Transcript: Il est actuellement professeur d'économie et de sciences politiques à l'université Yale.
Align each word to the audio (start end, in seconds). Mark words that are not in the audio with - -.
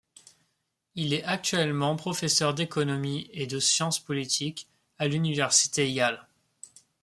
Il 0.95 1.13
est 1.13 1.23
actuellement 1.25 1.95
professeur 1.95 2.55
d'économie 2.55 3.29
et 3.33 3.45
de 3.45 3.59
sciences 3.59 3.99
politiques 3.99 4.67
à 4.97 5.07
l'université 5.07 5.91
Yale. 5.91 6.27